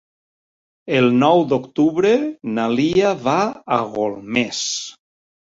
[0.99, 2.13] El nou d'octubre
[2.55, 3.37] na Lia va
[3.77, 4.65] a Golmés.